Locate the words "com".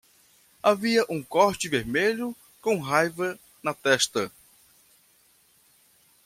2.59-2.79